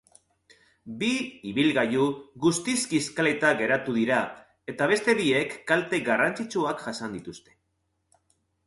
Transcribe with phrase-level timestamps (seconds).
[1.01, 1.09] Bi
[1.49, 2.07] ibilgailu
[2.45, 4.19] guztiz kiskalita geratu dira
[4.75, 7.57] eta beste biek kalte garrantzitsuak jasan dituzte.